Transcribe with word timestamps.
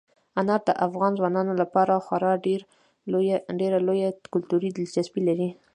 انار 0.39 0.61
د 0.67 0.69
افغان 0.85 1.11
ځوانانو 1.19 1.53
لپاره 1.61 2.03
خورا 2.05 2.33
ډېره 3.59 3.79
لویه 3.87 4.09
کلتوري 4.33 4.69
دلچسپي 4.73 5.21
لري. 5.29 5.49